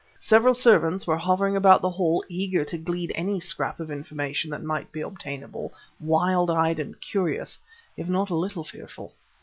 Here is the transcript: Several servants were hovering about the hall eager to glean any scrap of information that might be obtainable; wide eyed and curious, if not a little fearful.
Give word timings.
Several 0.19 0.55
servants 0.55 1.05
were 1.05 1.17
hovering 1.19 1.55
about 1.55 1.83
the 1.83 1.89
hall 1.91 2.23
eager 2.27 2.65
to 2.65 2.77
glean 2.79 3.11
any 3.11 3.39
scrap 3.39 3.79
of 3.79 3.91
information 3.91 4.49
that 4.49 4.63
might 4.63 4.91
be 4.91 5.01
obtainable; 5.01 5.71
wide 5.99 6.49
eyed 6.49 6.79
and 6.79 6.99
curious, 6.99 7.59
if 7.95 8.09
not 8.09 8.31
a 8.31 8.35
little 8.35 8.63
fearful. 8.63 9.13